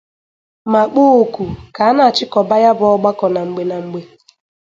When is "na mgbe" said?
3.35-3.63, 3.69-4.01